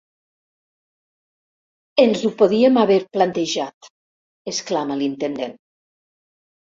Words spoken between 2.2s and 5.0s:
ho podíem haver plantejat —exclama